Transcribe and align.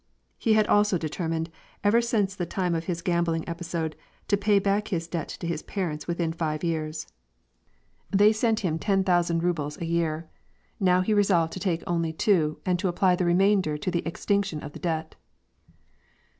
He 0.39 0.53
had 0.53 0.65
also 0.65 0.97
determined, 0.97 1.51
ever 1.83 2.01
since 2.01 2.33
the 2.33 2.47
time 2.47 2.73
of 2.73 2.85
his 2.85 3.03
gambling 3.03 3.47
episode, 3.47 3.95
to 4.29 4.35
pay 4.35 4.57
back 4.57 4.87
his 4.87 5.07
debt 5.07 5.27
to 5.27 5.45
his 5.45 5.61
parents 5.61 6.07
within 6.07 6.33
five 6.33 6.63
years. 6.63 7.05
WAR 7.07 8.07
AND 8.13 8.19
PEACE. 8.21 8.41
127 8.41 8.79
They 8.79 8.79
sent 8.79 8.79
him 8.79 8.79
ten 8.79 9.03
thousand 9.03 9.43
rubles 9.43 9.79
a 9.79 9.85
year; 9.85 10.27
now 10.79 11.01
he 11.01 11.13
resolved 11.13 11.53
to 11.53 11.59
take 11.59 11.83
only 11.85 12.11
two, 12.11 12.57
and 12.65 12.79
to 12.79 12.87
apply 12.87 13.15
the 13.15 13.25
remainder 13.25 13.77
to 13.77 13.91
the 13.91 14.01
extinction 14.07 14.63
of 14.63 14.73
the 14.73 14.79
debt. 14.79 15.13